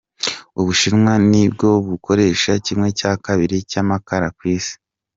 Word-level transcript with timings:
Ubushimwa 0.59 1.13
nibwo 1.29 1.69
bukoresha 1.87 2.51
kimwe 2.65 2.87
cya 2.99 3.11
kabiri 3.25 3.57
cy’amakaara 3.69 4.27
ku 4.37 4.43
isi. 4.55 4.73